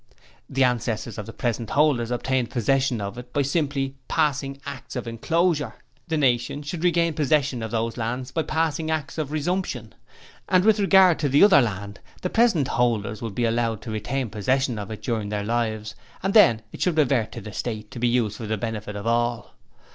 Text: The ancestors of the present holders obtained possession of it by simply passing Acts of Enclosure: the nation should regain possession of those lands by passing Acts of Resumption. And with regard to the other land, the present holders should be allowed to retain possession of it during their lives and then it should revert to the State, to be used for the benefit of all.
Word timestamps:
The 0.49 0.63
ancestors 0.63 1.19
of 1.19 1.27
the 1.27 1.31
present 1.31 1.69
holders 1.69 2.09
obtained 2.09 2.49
possession 2.49 2.99
of 2.99 3.19
it 3.19 3.31
by 3.31 3.43
simply 3.43 3.93
passing 4.07 4.59
Acts 4.65 4.95
of 4.95 5.07
Enclosure: 5.07 5.75
the 6.07 6.17
nation 6.17 6.63
should 6.63 6.83
regain 6.83 7.13
possession 7.13 7.61
of 7.61 7.69
those 7.69 7.97
lands 7.97 8.31
by 8.31 8.41
passing 8.41 8.89
Acts 8.89 9.19
of 9.19 9.31
Resumption. 9.31 9.93
And 10.49 10.65
with 10.65 10.79
regard 10.79 11.19
to 11.19 11.29
the 11.29 11.43
other 11.43 11.61
land, 11.61 11.99
the 12.23 12.31
present 12.31 12.69
holders 12.69 13.19
should 13.19 13.35
be 13.35 13.45
allowed 13.45 13.83
to 13.83 13.91
retain 13.91 14.31
possession 14.31 14.79
of 14.79 14.89
it 14.89 15.03
during 15.03 15.29
their 15.29 15.43
lives 15.43 15.93
and 16.23 16.33
then 16.33 16.63
it 16.71 16.81
should 16.81 16.97
revert 16.97 17.31
to 17.33 17.41
the 17.41 17.53
State, 17.53 17.91
to 17.91 17.99
be 17.99 18.07
used 18.07 18.37
for 18.37 18.47
the 18.47 18.57
benefit 18.57 18.95
of 18.95 19.05
all. 19.05 19.53